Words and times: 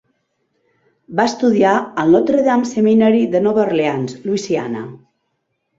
Va 1.19 1.25
estudiar 1.31 1.73
al 2.05 2.15
Notre 2.17 2.41
Dame 2.49 2.71
Seminary 2.73 3.23
de 3.37 3.45
Nova 3.51 3.65
Orleans, 3.69 4.21
Louisiana. 4.29 4.85